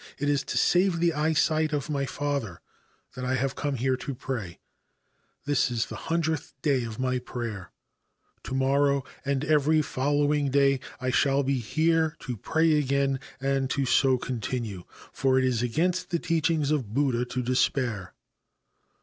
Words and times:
It 0.17 0.29
is 0.29 0.41
to 0.45 0.57
save 0.57 0.99
the 0.99 1.13
eyesight 1.13 1.73
of 1.73 1.87
my 1.87 2.07
father 2.07 2.59
that 3.13 3.23
I 3.23 3.35
have 3.35 3.55
come 3.55 3.75
here 3.75 3.95
to 3.97 4.15
pray; 4.15 4.59
this 5.45 5.69
is 5.69 5.85
the 5.85 5.95
hundredth 6.09 6.53
day 6.63 6.85
of 6.85 6.97
my 6.97 7.19
prayer. 7.19 7.69
To 8.45 8.55
morrow 8.55 9.03
and 9.23 9.45
every 9.45 9.83
following 9.83 10.49
day 10.49 10.79
I 10.99 11.11
shall 11.11 11.43
be 11.43 11.59
here 11.59 12.15
to 12.21 12.35
pray 12.35 12.79
again, 12.79 13.19
and 13.39 13.71
so 13.87 14.17
continue; 14.17 14.85
for 15.13 15.37
it 15.37 15.45
is 15.45 15.61
against 15.61 16.09
the 16.09 16.17
teachings 16.17 16.71
of 16.71 16.95
Buddha 16.95 17.23
to 17.25 17.43
despair.' 17.43 18.15